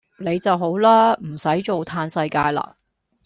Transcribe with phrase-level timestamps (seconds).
[0.17, 1.13] 你就好啦！
[1.21, 2.75] 唔駛做嘆世界啦